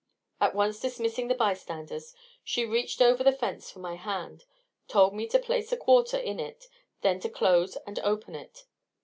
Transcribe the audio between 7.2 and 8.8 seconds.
close and open it.